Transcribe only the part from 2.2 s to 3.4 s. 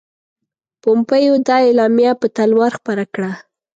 په تلوار خپره کړه.